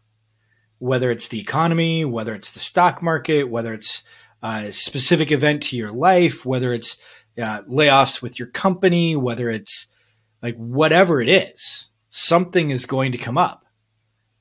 whether 0.78 1.10
it's 1.10 1.28
the 1.28 1.40
economy, 1.40 2.04
whether 2.04 2.34
it's 2.34 2.50
the 2.50 2.60
stock 2.60 3.02
market, 3.02 3.44
whether 3.44 3.74
it's 3.74 4.02
a 4.42 4.72
specific 4.72 5.32
event 5.32 5.62
to 5.64 5.76
your 5.76 5.92
life, 5.92 6.44
whether 6.44 6.72
it's 6.72 6.96
uh, 7.40 7.62
layoffs 7.68 8.22
with 8.22 8.38
your 8.38 8.48
company, 8.48 9.16
whether 9.16 9.50
it's 9.50 9.88
like 10.42 10.56
whatever 10.56 11.20
it 11.20 11.28
is, 11.28 11.86
something 12.10 12.70
is 12.70 12.86
going 12.86 13.12
to 13.12 13.18
come 13.18 13.38
up. 13.38 13.64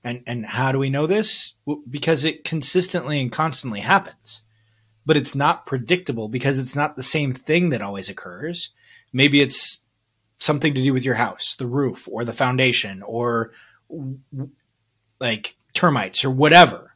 And 0.04 0.24
and 0.28 0.46
how 0.46 0.72
do 0.72 0.78
we 0.78 0.90
know 0.90 1.08
this? 1.08 1.54
Because 1.90 2.24
it 2.24 2.44
consistently 2.44 3.20
and 3.20 3.32
constantly 3.32 3.80
happens. 3.80 4.44
But 5.06 5.18
it's 5.18 5.36
not 5.36 5.66
predictable 5.66 6.30
because 6.30 6.58
it's 6.58 6.75
not 6.75 6.96
the 6.96 7.04
same 7.04 7.34
thing 7.34 7.70
that 7.70 7.82
always 7.82 8.10
occurs. 8.10 8.72
Maybe 9.12 9.42
it's 9.42 9.80
something 10.38 10.74
to 10.74 10.82
do 10.84 10.94
with 10.94 11.04
your 11.04 11.16
house, 11.16 11.56
the 11.58 11.68
roof 11.68 12.08
or 12.12 12.24
the 12.24 12.34
foundation 12.34 13.02
or 13.04 13.52
like 15.20 15.56
termites 15.74 16.25
or 16.25 16.32
whatever. 16.32 16.96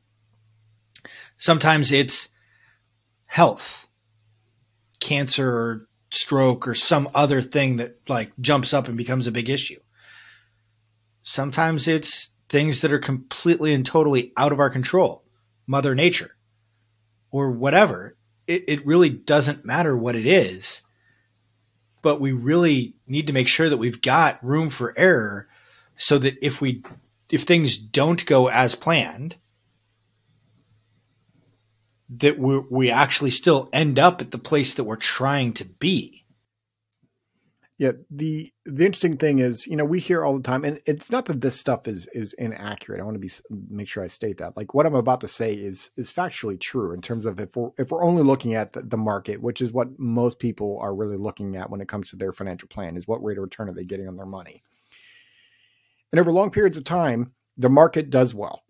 Sometimes 1.37 1.91
it's 1.91 2.29
health, 3.29 3.87
cancer 4.99 5.47
or 5.47 5.87
stroke 6.09 6.67
or 6.67 6.73
some 6.73 7.07
other 7.13 7.43
thing 7.43 7.77
that 7.77 7.97
like 8.09 8.31
jumps 8.41 8.73
up 8.73 8.87
and 8.87 8.97
becomes 8.97 9.27
a 9.27 9.31
big 9.31 9.49
issue. 9.49 9.79
Sometimes 11.21 11.87
it's 11.87 12.31
things 12.49 12.81
that 12.81 12.91
are 12.91 12.99
completely 12.99 13.71
and 13.71 13.85
totally 13.85 14.33
out 14.35 14.51
of 14.51 14.59
our 14.59 14.71
control, 14.71 15.23
Mother 15.67 15.93
Nature, 15.93 16.35
or 17.29 17.51
whatever. 17.51 18.17
It, 18.47 18.63
it 18.67 18.85
really 18.85 19.11
doesn't 19.11 19.63
matter 19.63 19.95
what 19.95 20.15
it 20.15 20.25
is, 20.25 20.81
but 22.01 22.19
we 22.19 22.31
really 22.31 22.95
need 23.05 23.27
to 23.27 23.33
make 23.33 23.47
sure 23.47 23.69
that 23.69 23.77
we've 23.77 24.01
got 24.01 24.43
room 24.43 24.69
for 24.69 24.97
error 24.97 25.47
so 25.97 26.17
that 26.17 26.35
if 26.41 26.59
we 26.61 26.81
if 27.29 27.43
things 27.43 27.77
don't 27.77 28.25
go 28.25 28.49
as 28.49 28.73
planned, 28.73 29.35
that 32.09 32.39
we 32.39 32.59
we 32.69 32.89
actually 32.91 33.29
still 33.29 33.69
end 33.71 33.99
up 33.99 34.21
at 34.21 34.31
the 34.31 34.37
place 34.37 34.73
that 34.73 34.83
we're 34.83 34.95
trying 34.95 35.53
to 35.53 35.65
be. 35.65 36.25
Yeah, 37.77 37.93
the 38.11 38.51
the 38.65 38.85
interesting 38.85 39.15
thing 39.15 39.39
is, 39.39 39.65
you 39.65 39.77
know, 39.77 39.85
we 39.85 40.01
hear 40.01 40.25
all 40.25 40.35
the 40.35 40.43
time, 40.43 40.65
and 40.65 40.81
it's 40.85 41.09
not 41.09 41.27
that 41.27 41.39
this 41.39 41.57
stuff 41.57 41.87
is 41.87 42.07
is 42.13 42.33
inaccurate. 42.33 42.99
I 42.99 43.03
want 43.05 43.15
to 43.15 43.19
be 43.19 43.31
make 43.69 43.87
sure 43.87 44.03
I 44.03 44.07
state 44.07 44.39
that. 44.39 44.57
Like 44.57 44.73
what 44.73 44.85
I'm 44.85 44.95
about 44.95 45.21
to 45.21 45.29
say 45.29 45.53
is 45.53 45.91
is 45.95 46.11
factually 46.11 46.59
true 46.59 46.93
in 46.93 47.01
terms 47.01 47.25
of 47.25 47.39
if 47.39 47.55
we're 47.55 47.69
if 47.77 47.91
we're 47.91 48.03
only 48.03 48.21
looking 48.23 48.53
at 48.53 48.73
the, 48.73 48.81
the 48.81 48.97
market, 48.97 49.41
which 49.41 49.61
is 49.61 49.71
what 49.71 49.97
most 49.97 50.39
people 50.39 50.77
are 50.81 50.93
really 50.93 51.15
looking 51.15 51.55
at 51.55 51.69
when 51.69 51.79
it 51.79 51.87
comes 51.87 52.09
to 52.09 52.17
their 52.17 52.33
financial 52.33 52.67
plan, 52.67 52.97
is 52.97 53.07
what 53.07 53.23
rate 53.23 53.37
of 53.37 53.43
return 53.43 53.69
are 53.69 53.73
they 53.73 53.85
getting 53.85 54.09
on 54.09 54.17
their 54.17 54.25
money. 54.25 54.61
And 56.11 56.19
over 56.19 56.33
long 56.33 56.51
periods 56.51 56.77
of 56.77 56.83
time, 56.83 57.31
the 57.55 57.69
market 57.69 58.09
does 58.09 58.35
well. 58.35 58.63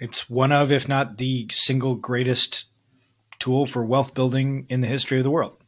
It's 0.00 0.30
one 0.30 0.50
of, 0.50 0.72
if 0.72 0.88
not 0.88 1.18
the 1.18 1.46
single 1.52 1.94
greatest 1.94 2.64
tool 3.38 3.66
for 3.66 3.84
wealth 3.84 4.14
building 4.14 4.66
in 4.70 4.80
the 4.80 4.86
history 4.86 5.18
of 5.18 5.24
the 5.24 5.30
world. 5.30 5.62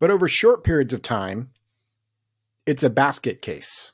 But 0.00 0.10
over 0.10 0.28
short 0.28 0.64
periods 0.64 0.92
of 0.92 1.00
time, 1.00 1.50
it's 2.66 2.82
a 2.82 2.90
basket 2.90 3.40
case. 3.40 3.92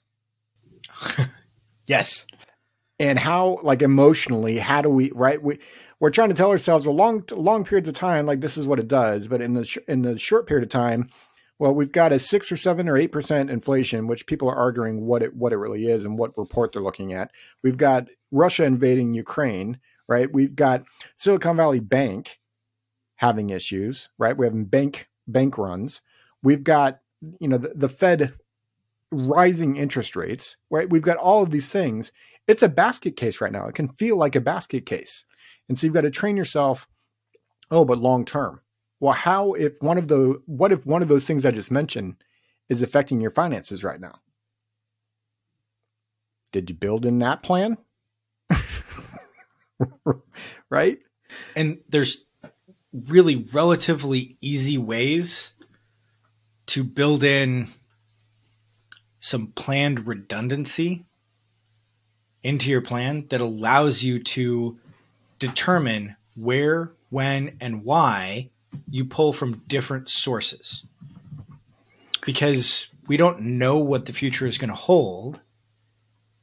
yes. 1.87 2.27
And 2.99 3.19
how, 3.19 3.61
like 3.63 3.83
emotionally, 3.83 4.59
how 4.59 4.81
do 4.81 4.89
we, 4.89 5.13
right? 5.15 5.41
We, 5.41 5.59
we're 6.01 6.11
trying 6.11 6.31
to 6.31 6.35
tell 6.35 6.51
ourselves 6.51 6.87
a 6.87 6.91
long, 6.91 7.25
long 7.31 7.65
periods 7.65 7.89
of 7.89 7.95
time, 7.95 8.25
like 8.25 8.41
this 8.41 8.57
is 8.57 8.67
what 8.67 8.79
it 8.79 8.89
does. 8.89 9.29
But 9.29 9.43
in 9.43 9.53
the, 9.53 9.67
sh- 9.67 9.79
in 9.87 10.01
the 10.01 10.19
short 10.19 10.47
period 10.47 10.65
of 10.65 10.71
time, 10.71 11.11
well, 11.59 11.75
we've 11.75 11.93
got 11.93 12.13
a 12.13 12.19
six 12.19 12.53
or 12.53 12.57
seven 12.57 12.89
or 12.89 12.97
eight 12.97 13.13
percent 13.13 13.51
inflation, 13.51 14.07
which 14.07 14.27
people 14.27 14.49
are 14.49 14.57
arguing 14.57 15.07
what 15.07 15.23
it 15.23 15.35
what 15.35 15.53
it 15.53 15.57
really 15.57 15.87
is 15.87 16.05
and 16.05 16.19
what 16.19 16.37
report 16.39 16.73
they're 16.73 16.83
looking 16.83 17.13
at. 17.13 17.31
We've 17.63 17.77
got 17.77 18.09
Russia 18.31 18.65
invading 18.65 19.15
Ukraine, 19.15 19.79
right? 20.07 20.33
We've 20.33 20.55
got 20.55 20.85
Silicon 21.17 21.57
Valley 21.57 21.81
Bank 21.81 22.39
having 23.17 23.51
issues, 23.51 24.09
right? 24.19 24.37
We 24.37 24.47
have 24.47 24.71
bank 24.71 25.09
bank 25.27 25.59
runs. 25.59 26.01
We've 26.43 26.63
got, 26.63 27.01
you 27.41 27.49
know, 27.49 27.59
the, 27.59 27.73
the 27.75 27.89
Fed 27.89 28.35
rising 29.11 29.77
interest 29.77 30.15
rates, 30.15 30.57
right? 30.71 30.89
We've 30.89 31.03
got 31.03 31.17
all 31.17 31.43
of 31.43 31.51
these 31.51 31.71
things. 31.71 32.13
It's 32.47 32.63
a 32.63 32.69
basket 32.69 33.17
case 33.17 33.41
right 33.41 33.53
now. 33.53 33.67
It 33.67 33.75
can 33.75 33.89
feel 33.89 34.17
like 34.17 34.37
a 34.37 34.41
basket 34.41 34.87
case. 34.87 35.25
And 35.69 35.79
so 35.79 35.87
you've 35.87 35.95
got 35.95 36.03
to 36.03 36.11
train 36.11 36.37
yourself, 36.37 36.89
oh, 37.71 37.85
but 37.85 37.99
long 37.99 38.25
term. 38.25 38.61
Well, 39.01 39.15
how 39.15 39.53
if 39.53 39.81
one 39.81 39.99
of 39.99 40.09
the 40.09 40.43
what 40.47 40.73
if 40.73 40.85
one 40.85 41.03
of 41.03 41.09
those 41.09 41.27
things 41.27 41.47
I 41.47 41.51
just 41.51 41.71
mentioned 41.71 42.17
is 42.69 42.83
affecting 42.83 43.21
your 43.21 43.31
finances 43.31 43.85
right 43.85 44.01
now? 44.01 44.15
Did 46.53 46.71
you 46.71 46.77
build 46.77 47.07
in 47.07 47.19
that 47.21 47.43
plan? 47.43 47.77
right? 50.71 50.99
And 51.55 51.79
there's 51.89 52.25
really 52.93 53.49
relatively 53.53 54.37
easy 54.41 54.79
ways 54.79 55.53
to 56.67 56.83
build 56.83 57.23
in 57.23 57.69
some 59.21 59.49
planned 59.49 60.07
redundancy 60.07 61.05
into 62.43 62.71
your 62.71 62.81
plan 62.81 63.27
that 63.29 63.41
allows 63.41 64.03
you 64.03 64.23
to 64.23 64.79
determine 65.39 66.17
where, 66.35 66.93
when, 67.11 67.57
and 67.61 67.85
why 67.85 68.51
you 68.89 69.05
pull 69.05 69.33
from 69.33 69.63
different 69.67 70.09
sources. 70.09 70.85
Because 72.25 72.89
we 73.07 73.17
don't 73.17 73.41
know 73.41 73.79
what 73.79 74.05
the 74.05 74.13
future 74.13 74.47
is 74.47 74.59
going 74.59 74.69
to 74.69 74.75
hold, 74.75 75.41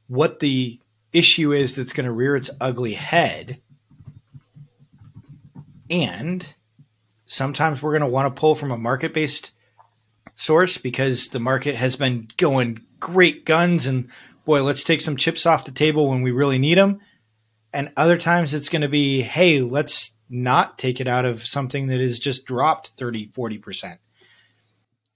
what 0.08 0.40
the 0.40 0.80
issue 1.12 1.52
is 1.52 1.76
that's 1.76 1.92
going 1.92 2.06
to 2.06 2.12
rear 2.12 2.36
its 2.36 2.50
ugly 2.60 2.94
head 2.94 3.60
and 5.90 6.54
sometimes 7.26 7.80
we're 7.80 7.92
going 7.92 8.02
to 8.02 8.08
want 8.08 8.34
to 8.34 8.40
pull 8.40 8.54
from 8.54 8.70
a 8.70 8.78
market 8.78 9.14
based 9.14 9.52
source 10.34 10.78
because 10.78 11.28
the 11.28 11.40
market 11.40 11.76
has 11.76 11.96
been 11.96 12.28
going 12.36 12.80
great 13.00 13.44
guns 13.44 13.86
and 13.86 14.08
boy, 14.44 14.62
let's 14.62 14.84
take 14.84 15.00
some 15.00 15.16
chips 15.16 15.46
off 15.46 15.64
the 15.64 15.72
table 15.72 16.08
when 16.08 16.22
we 16.22 16.30
really 16.30 16.58
need 16.58 16.78
them. 16.78 17.00
And 17.72 17.92
other 17.96 18.16
times 18.16 18.54
it's 18.54 18.68
going 18.68 18.82
to 18.82 18.88
be, 18.88 19.22
hey, 19.22 19.60
let's 19.60 20.12
not 20.28 20.78
take 20.78 21.00
it 21.00 21.06
out 21.06 21.24
of 21.24 21.46
something 21.46 21.86
that 21.88 22.00
is 22.00 22.18
just 22.18 22.46
dropped 22.46 22.92
30, 22.96 23.28
40%. 23.28 23.98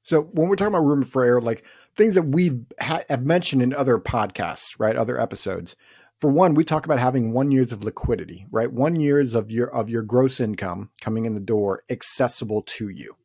So 0.02 0.22
when 0.22 0.48
we're 0.48 0.56
talking 0.56 0.74
about 0.74 0.86
room 0.86 1.04
for 1.04 1.24
error, 1.24 1.40
like 1.40 1.64
things 1.94 2.14
that 2.14 2.22
we 2.22 2.60
ha- 2.80 3.02
have 3.08 3.24
mentioned 3.24 3.62
in 3.62 3.74
other 3.74 3.98
podcasts, 3.98 4.78
right, 4.78 4.96
other 4.96 5.20
episodes, 5.20 5.76
for 6.20 6.30
one, 6.30 6.54
we 6.54 6.64
talk 6.64 6.84
about 6.84 6.98
having 6.98 7.32
one 7.32 7.50
years 7.50 7.72
of 7.72 7.82
liquidity, 7.82 8.46
right? 8.50 8.70
One 8.70 8.96
years 8.96 9.34
of 9.34 9.50
your 9.50 9.74
of 9.74 9.88
your 9.88 10.02
gross 10.02 10.38
income 10.38 10.90
coming 11.00 11.24
in 11.24 11.34
the 11.34 11.40
door 11.40 11.82
accessible 11.88 12.62
to 12.62 12.88
you. 12.88 13.16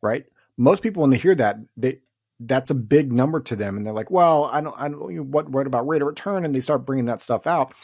Right? 0.00 0.24
Most 0.56 0.82
people 0.82 1.02
when 1.02 1.10
they 1.10 1.18
hear 1.18 1.34
that, 1.34 1.58
they 1.76 2.00
that's 2.40 2.70
a 2.70 2.74
big 2.74 3.12
number 3.12 3.40
to 3.40 3.56
them 3.56 3.76
and 3.76 3.84
they're 3.84 3.92
like, 3.92 4.10
"Well, 4.10 4.46
I 4.46 4.62
don't 4.62 4.74
I 4.78 4.88
don't 4.88 5.30
what 5.30 5.50
what 5.50 5.66
about 5.66 5.86
rate 5.86 6.00
of 6.00 6.08
return?" 6.08 6.44
and 6.46 6.54
they 6.54 6.60
start 6.60 6.86
bringing 6.86 7.04
that 7.06 7.20
stuff 7.20 7.46
out. 7.46 7.74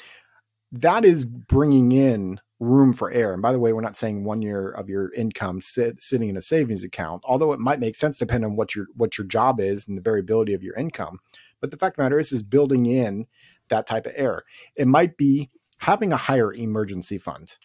That 0.72 1.04
is 1.04 1.26
bringing 1.26 1.92
in 1.92 2.40
room 2.58 2.92
for 2.92 3.10
error. 3.10 3.34
And 3.34 3.42
by 3.42 3.52
the 3.52 3.58
way, 3.58 3.72
we're 3.72 3.82
not 3.82 3.96
saying 3.96 4.24
one 4.24 4.40
year 4.40 4.70
of 4.70 4.88
your 4.88 5.12
income 5.12 5.60
sit, 5.60 6.02
sitting 6.02 6.28
in 6.28 6.36
a 6.36 6.42
savings 6.42 6.84
account, 6.84 7.22
although 7.24 7.52
it 7.52 7.60
might 7.60 7.80
make 7.80 7.96
sense 7.96 8.18
depending 8.18 8.50
on 8.50 8.56
what 8.56 8.74
your 8.74 8.86
what 8.94 9.18
your 9.18 9.26
job 9.26 9.60
is 9.60 9.86
and 9.86 9.96
the 9.96 10.02
variability 10.02 10.54
of 10.54 10.62
your 10.62 10.74
income. 10.76 11.18
But 11.60 11.70
the 11.70 11.76
fact 11.76 11.94
of 11.94 11.96
the 11.96 12.02
matter 12.04 12.18
is, 12.18 12.32
is 12.32 12.42
building 12.42 12.86
in 12.86 13.26
that 13.68 13.86
type 13.86 14.06
of 14.06 14.12
error. 14.16 14.44
It 14.74 14.86
might 14.86 15.16
be 15.16 15.50
having 15.78 16.12
a 16.12 16.16
higher 16.16 16.52
emergency 16.52 17.18
fund, 17.18 17.58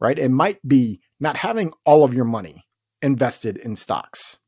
right? 0.00 0.18
It 0.18 0.30
might 0.30 0.66
be 0.66 1.00
not 1.18 1.36
having 1.36 1.72
all 1.84 2.04
of 2.04 2.14
your 2.14 2.24
money 2.24 2.64
invested 3.02 3.56
in 3.56 3.76
stocks, 3.76 4.38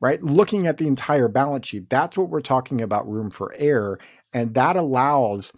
right? 0.00 0.22
Looking 0.22 0.66
at 0.66 0.78
the 0.78 0.86
entire 0.86 1.28
balance 1.28 1.68
sheet. 1.68 1.90
That's 1.90 2.16
what 2.16 2.30
we're 2.30 2.40
talking 2.40 2.80
about 2.80 3.08
room 3.08 3.30
for 3.30 3.54
error. 3.58 3.98
And 4.32 4.54
that 4.54 4.76
allows 4.76 5.52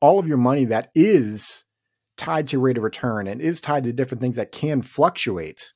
all 0.00 0.18
of 0.18 0.28
your 0.28 0.36
money 0.36 0.64
that 0.66 0.90
is 0.94 1.64
tied 2.16 2.48
to 2.48 2.58
rate 2.58 2.78
of 2.78 2.82
return 2.82 3.26
and 3.26 3.40
is 3.40 3.60
tied 3.60 3.84
to 3.84 3.92
different 3.92 4.20
things 4.20 4.36
that 4.36 4.52
can 4.52 4.82
fluctuate. 4.82 5.72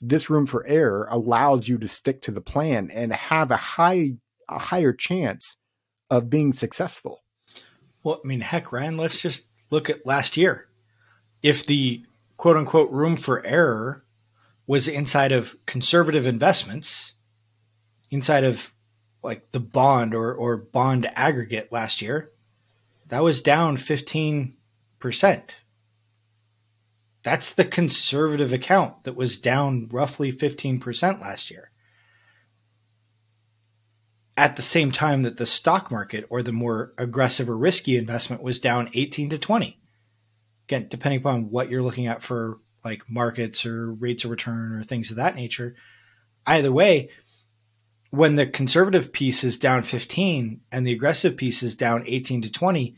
This 0.00 0.28
room 0.28 0.46
for 0.46 0.66
error 0.66 1.08
allows 1.10 1.68
you 1.68 1.78
to 1.78 1.88
stick 1.88 2.22
to 2.22 2.30
the 2.30 2.40
plan 2.40 2.90
and 2.90 3.12
have 3.12 3.50
a 3.50 3.56
high 3.56 4.14
a 4.48 4.58
higher 4.58 4.92
chance 4.92 5.56
of 6.10 6.28
being 6.28 6.52
successful. 6.52 7.24
Well, 8.02 8.20
I 8.22 8.28
mean, 8.28 8.40
heck, 8.40 8.72
Ryan, 8.72 8.98
let's 8.98 9.20
just 9.20 9.46
look 9.70 9.88
at 9.88 10.06
last 10.06 10.36
year. 10.36 10.68
If 11.42 11.64
the 11.64 12.04
quote 12.36 12.56
unquote 12.56 12.90
room 12.90 13.16
for 13.16 13.44
error 13.46 14.04
was 14.66 14.88
inside 14.88 15.32
of 15.32 15.56
conservative 15.66 16.26
investments, 16.26 17.14
inside 18.10 18.44
of 18.44 18.74
like 19.22 19.52
the 19.52 19.60
bond 19.60 20.14
or, 20.14 20.34
or 20.34 20.56
bond 20.56 21.10
aggregate 21.14 21.72
last 21.72 22.02
year, 22.02 22.30
that 23.14 23.22
was 23.22 23.42
down 23.42 23.76
15%. 23.76 24.54
That's 27.22 27.52
the 27.52 27.64
conservative 27.64 28.52
account 28.52 29.04
that 29.04 29.14
was 29.14 29.38
down 29.38 29.88
roughly 29.92 30.32
15% 30.32 31.20
last 31.20 31.48
year. 31.48 31.70
At 34.36 34.56
the 34.56 34.62
same 34.62 34.90
time 34.90 35.22
that 35.22 35.36
the 35.36 35.46
stock 35.46 35.92
market 35.92 36.26
or 36.28 36.42
the 36.42 36.50
more 36.50 36.92
aggressive 36.98 37.48
or 37.48 37.56
risky 37.56 37.96
investment 37.96 38.42
was 38.42 38.58
down 38.58 38.90
18 38.94 39.30
to 39.30 39.38
20. 39.38 39.78
Again, 40.66 40.88
depending 40.90 41.20
upon 41.20 41.52
what 41.52 41.70
you're 41.70 41.82
looking 41.82 42.08
at 42.08 42.20
for 42.20 42.58
like 42.84 43.08
markets 43.08 43.64
or 43.64 43.92
rates 43.92 44.24
of 44.24 44.32
return 44.32 44.72
or 44.72 44.82
things 44.82 45.12
of 45.12 45.18
that 45.18 45.36
nature. 45.36 45.76
Either 46.48 46.72
way, 46.72 47.10
when 48.10 48.34
the 48.34 48.48
conservative 48.48 49.12
piece 49.12 49.44
is 49.44 49.56
down 49.56 49.84
15 49.84 50.62
and 50.72 50.84
the 50.84 50.92
aggressive 50.92 51.36
piece 51.36 51.62
is 51.62 51.76
down 51.76 52.02
18 52.08 52.42
to 52.42 52.50
20, 52.50 52.96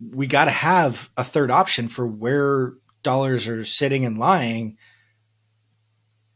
we 0.00 0.26
got 0.26 0.46
to 0.46 0.50
have 0.50 1.10
a 1.16 1.24
third 1.24 1.50
option 1.50 1.88
for 1.88 2.06
where 2.06 2.72
dollars 3.02 3.48
are 3.48 3.64
sitting 3.64 4.04
and 4.04 4.18
lying 4.18 4.76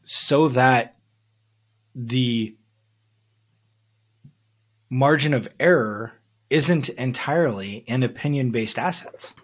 so 0.05 0.49
that 0.49 0.97
the 1.95 2.57
margin 4.89 5.35
of 5.35 5.49
error 5.59 6.13
isn't 6.51 6.89
entirely 6.91 7.85
in 7.87 8.03
opinion 8.03 8.51
based 8.51 8.79
assets. 8.79 9.35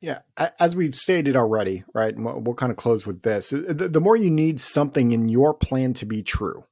Yeah, 0.00 0.18
as 0.58 0.76
we've 0.76 0.94
stated 0.94 1.34
already, 1.34 1.82
right? 1.94 2.14
We'll 2.14 2.54
kind 2.54 2.70
of 2.70 2.76
close 2.76 3.06
with 3.06 3.22
this. 3.22 3.54
Uh, 3.54 3.72
the, 3.74 4.00
more 4.02 4.16
you 4.16 4.28
need 4.28 4.60
something 4.60 5.12
in 5.12 5.30
your 5.30 5.54
plan 5.54 5.94
to 5.94 6.04
be 6.04 6.22
true, 6.22 6.64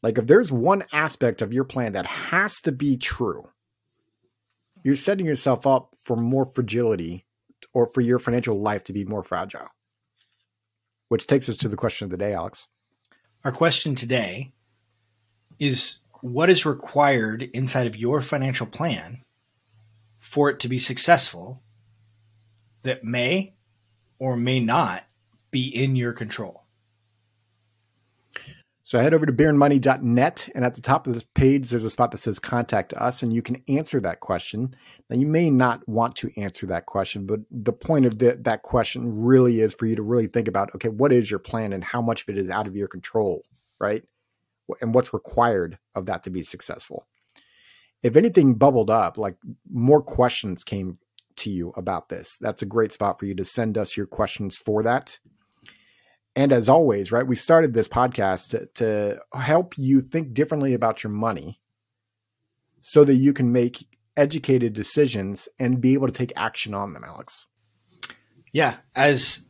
like 0.00 0.16
if 0.16 0.28
there's 0.28 0.52
one 0.52 0.84
aspect 0.92 1.42
of 1.42 1.52
your 1.52 1.64
plan 1.64 1.94
that 1.94 2.06
has 2.06 2.60
to 2.60 2.70
be 2.70 2.96
true, 2.96 3.48
you're 4.86 4.94
setting 4.94 5.26
yourself 5.26 5.66
up 5.66 5.96
for 5.96 6.16
more 6.16 6.44
fragility 6.44 7.26
or 7.74 7.88
for 7.88 8.02
your 8.02 8.20
financial 8.20 8.60
life 8.60 8.84
to 8.84 8.92
be 8.92 9.04
more 9.04 9.24
fragile. 9.24 9.66
Which 11.08 11.26
takes 11.26 11.48
us 11.48 11.56
to 11.56 11.68
the 11.68 11.74
question 11.74 12.04
of 12.04 12.12
the 12.12 12.16
day, 12.16 12.32
Alex. 12.32 12.68
Our 13.42 13.50
question 13.50 13.96
today 13.96 14.52
is 15.58 15.98
what 16.20 16.48
is 16.48 16.64
required 16.64 17.42
inside 17.52 17.88
of 17.88 17.96
your 17.96 18.20
financial 18.20 18.64
plan 18.64 19.22
for 20.20 20.50
it 20.50 20.60
to 20.60 20.68
be 20.68 20.78
successful 20.78 21.64
that 22.84 23.02
may 23.02 23.54
or 24.20 24.36
may 24.36 24.60
not 24.60 25.02
be 25.50 25.66
in 25.66 25.96
your 25.96 26.12
control. 26.12 26.62
So 28.86 29.00
head 29.00 29.14
over 29.14 29.26
to 29.26 29.32
beerandmoney.net, 29.32 30.48
and 30.54 30.64
at 30.64 30.74
the 30.74 30.80
top 30.80 31.08
of 31.08 31.14
this 31.14 31.26
page, 31.34 31.70
there's 31.70 31.82
a 31.82 31.90
spot 31.90 32.12
that 32.12 32.18
says 32.18 32.38
contact 32.38 32.94
us, 32.94 33.20
and 33.20 33.32
you 33.32 33.42
can 33.42 33.56
answer 33.66 33.98
that 33.98 34.20
question. 34.20 34.76
Now, 35.10 35.16
you 35.16 35.26
may 35.26 35.50
not 35.50 35.86
want 35.88 36.14
to 36.18 36.30
answer 36.36 36.66
that 36.66 36.86
question, 36.86 37.26
but 37.26 37.40
the 37.50 37.72
point 37.72 38.06
of 38.06 38.20
the, 38.20 38.38
that 38.42 38.62
question 38.62 39.24
really 39.24 39.60
is 39.60 39.74
for 39.74 39.86
you 39.86 39.96
to 39.96 40.04
really 40.04 40.28
think 40.28 40.46
about 40.46 40.72
okay, 40.76 40.88
what 40.88 41.12
is 41.12 41.28
your 41.28 41.40
plan 41.40 41.72
and 41.72 41.82
how 41.82 42.00
much 42.00 42.22
of 42.22 42.28
it 42.28 42.38
is 42.38 42.48
out 42.48 42.68
of 42.68 42.76
your 42.76 42.86
control, 42.86 43.42
right? 43.80 44.04
And 44.80 44.94
what's 44.94 45.12
required 45.12 45.78
of 45.96 46.06
that 46.06 46.22
to 46.22 46.30
be 46.30 46.44
successful. 46.44 47.08
If 48.04 48.14
anything 48.14 48.54
bubbled 48.54 48.88
up, 48.88 49.18
like 49.18 49.34
more 49.68 50.00
questions 50.00 50.62
came 50.62 50.98
to 51.38 51.50
you 51.50 51.72
about 51.76 52.08
this. 52.08 52.38
That's 52.40 52.62
a 52.62 52.66
great 52.66 52.92
spot 52.92 53.18
for 53.18 53.26
you 53.26 53.34
to 53.34 53.44
send 53.44 53.76
us 53.76 53.96
your 53.96 54.06
questions 54.06 54.56
for 54.56 54.84
that. 54.84 55.18
And 56.36 56.52
as 56.52 56.68
always, 56.68 57.10
right, 57.10 57.26
we 57.26 57.34
started 57.34 57.72
this 57.72 57.88
podcast 57.88 58.50
to, 58.50 58.66
to 58.74 59.20
help 59.34 59.76
you 59.78 60.02
think 60.02 60.34
differently 60.34 60.74
about 60.74 61.02
your 61.02 61.10
money 61.10 61.62
so 62.82 63.04
that 63.04 63.14
you 63.14 63.32
can 63.32 63.52
make 63.52 63.88
educated 64.18 64.74
decisions 64.74 65.48
and 65.58 65.80
be 65.80 65.94
able 65.94 66.06
to 66.06 66.12
take 66.12 66.34
action 66.36 66.74
on 66.74 66.92
them, 66.92 67.04
Alex. 67.04 67.46
Yeah. 68.52 68.76
As 68.94 69.40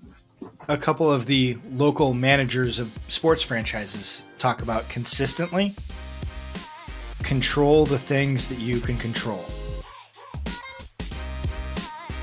a 0.68 0.78
couple 0.78 1.10
of 1.10 1.26
the 1.26 1.58
local 1.72 2.14
managers 2.14 2.78
of 2.78 2.96
sports 3.08 3.42
franchises 3.42 4.24
talk 4.38 4.62
about 4.62 4.88
consistently, 4.88 5.74
control 7.24 7.84
the 7.84 7.98
things 7.98 8.46
that 8.46 8.60
you 8.60 8.78
can 8.78 8.96
control. 8.96 9.44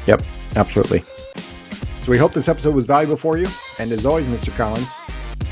Yep, 0.07 0.21
absolutely. 0.55 1.03
So 2.03 2.11
we 2.11 2.17
hope 2.17 2.31
this 2.31 2.47
episode 2.47 2.75
was 2.75 2.85
valuable 2.85 3.17
for 3.17 3.37
you. 3.37 3.47
And 3.79 3.91
as 3.91 4.05
always, 4.05 4.27
Mr. 4.27 4.55
Collins, 4.55 4.97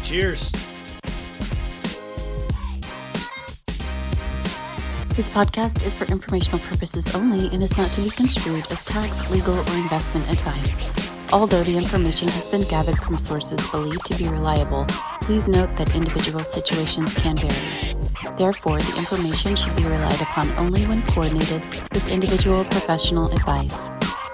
cheers. 0.03 0.51
This 5.15 5.27
podcast 5.27 5.86
is 5.86 5.95
for 5.95 6.05
informational 6.05 6.60
purposes 6.60 7.13
only 7.15 7.47
and 7.53 7.62
is 7.62 7.77
not 7.77 7.91
to 7.93 8.01
be 8.01 8.10
construed 8.10 8.65
as 8.71 8.84
tax, 8.86 9.29
legal, 9.29 9.55
or 9.60 9.75
investment 9.75 10.29
advice. 10.29 10.89
Although 11.34 11.63
the 11.63 11.77
information 11.77 12.27
has 12.29 12.47
been 12.47 12.63
gathered 12.63 12.97
from 12.97 13.17
sources 13.17 13.69
believed 13.71 14.05
to 14.05 14.17
be 14.17 14.27
reliable, 14.27 14.86
please 15.21 15.47
note 15.47 15.71
that 15.73 15.95
individual 15.95 16.43
situations 16.43 17.13
can 17.15 17.38
vary. 17.38 18.36
Therefore, 18.38 18.79
the 18.79 18.97
information 18.97 19.55
should 19.55 19.75
be 19.75 19.84
relied 19.84 20.21
upon 20.21 20.49
only 20.51 20.86
when 20.86 21.01
coordinated 21.03 21.62
with 21.93 22.12
individual 22.12 22.63
professional 22.65 23.31
advice. 23.31 24.00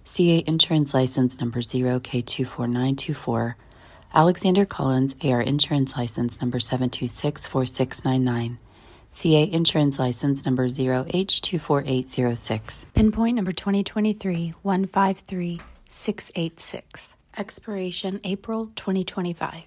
CA 0.04 0.44
Insurance 0.46 0.94
License 0.94 1.40
Number 1.40 1.60
0K24924. 1.60 3.54
Alexander 4.12 4.66
Collins, 4.66 5.14
AR 5.22 5.40
Insurance 5.40 5.96
License 5.96 6.40
Number 6.40 6.58
7264699. 6.58 8.58
CA 9.12 9.50
Insurance 9.50 9.98
License 9.98 10.44
Number 10.44 10.68
0H24806. 10.68 12.84
Pinpoint 12.94 13.36
Number 13.36 13.52
2023 13.52 14.52
153686. 14.62 17.16
Expiration 17.40 18.20
April 18.22 18.66
2025. 18.66 19.62